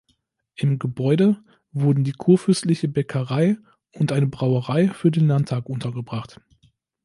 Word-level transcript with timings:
Im 0.55 0.79
Gebäude 0.79 1.37
wurden 1.73 2.03
die 2.03 2.13
kurfürstliche 2.13 2.87
Bäckerei 2.87 3.59
und 3.91 4.11
eine 4.11 4.25
Brauerei 4.25 4.87
für 4.87 5.11
den 5.11 5.27
Landtag 5.27 5.67
untergebracht. 5.69 6.41